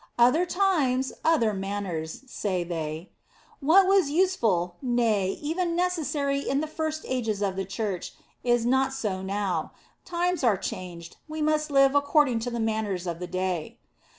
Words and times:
"Other 0.31 0.47
times, 0.47 1.13
other 1.23 1.53
manners," 1.53 2.23
say 2.25 2.63
they. 2.63 3.11
"What 3.59 3.85
was 3.85 4.09
useful, 4.09 4.77
nay, 4.81 5.37
even 5.43 5.75
necessary 5.75 6.39
in 6.39 6.59
the 6.59 6.65
first 6.65 7.05
ages 7.07 7.43
of 7.43 7.55
the 7.55 7.65
Church, 7.65 8.15
is 8.43 8.65
not 8.65 8.93
so 8.93 9.21
now. 9.21 9.73
Times 10.03 10.43
are 10.43 10.57
changed; 10.57 11.17
we 11.27 11.43
must 11.43 11.69
live 11.69 11.93
according 11.93 12.39
to 12.39 12.49
the 12.49 12.59
manners 12.59 13.05
of 13.05 13.19
the 13.19 13.27
day." 13.27 13.77